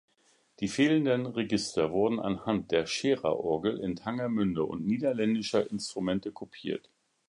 [0.61, 6.89] Die fehlenden Register wurden anhand der Scherer-Orgel in Tangermünde und niederländischer Instrumente kopiert.